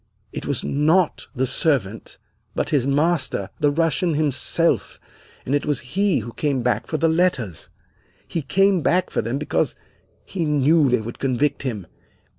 It 0.33 0.47
was 0.47 0.63
not 0.63 1.27
the 1.35 1.45
servant, 1.45 2.17
but 2.55 2.69
his 2.71 2.87
master, 2.87 3.51
the 3.59 3.69
Russian 3.69 4.15
himself, 4.15 4.99
and 5.45 5.53
it 5.53 5.63
was 5.67 5.81
he 5.93 6.21
who 6.25 6.33
came 6.33 6.63
back 6.63 6.87
for 6.87 6.97
the 6.97 7.07
letters! 7.07 7.69
He 8.27 8.41
came 8.41 8.81
back 8.81 9.11
for 9.11 9.21
them 9.21 9.37
because 9.37 9.75
he 10.25 10.43
knew 10.43 10.89
they 10.89 11.01
would 11.01 11.19
convict 11.19 11.61
him. 11.61 11.85